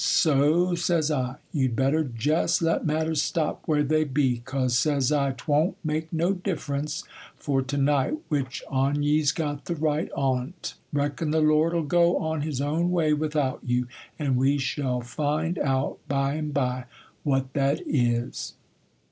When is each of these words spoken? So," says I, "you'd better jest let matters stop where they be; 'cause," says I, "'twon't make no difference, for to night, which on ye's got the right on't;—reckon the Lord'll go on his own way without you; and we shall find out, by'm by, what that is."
So," 0.03 0.73
says 0.73 1.11
I, 1.11 1.35
"you'd 1.51 1.75
better 1.75 2.03
jest 2.03 2.63
let 2.63 2.83
matters 2.87 3.21
stop 3.21 3.61
where 3.67 3.83
they 3.83 4.03
be; 4.03 4.41
'cause," 4.43 4.75
says 4.75 5.11
I, 5.11 5.33
"'twon't 5.37 5.75
make 5.83 6.11
no 6.11 6.33
difference, 6.33 7.03
for 7.37 7.61
to 7.61 7.77
night, 7.77 8.15
which 8.27 8.63
on 8.67 9.03
ye's 9.03 9.31
got 9.31 9.65
the 9.65 9.75
right 9.75 10.09
on't;—reckon 10.15 11.29
the 11.29 11.39
Lord'll 11.41 11.83
go 11.85 12.17
on 12.17 12.41
his 12.41 12.61
own 12.61 12.89
way 12.89 13.13
without 13.13 13.59
you; 13.63 13.85
and 14.17 14.37
we 14.37 14.57
shall 14.57 15.01
find 15.01 15.59
out, 15.59 15.99
by'm 16.07 16.49
by, 16.49 16.85
what 17.23 17.53
that 17.53 17.79
is." 17.85 18.55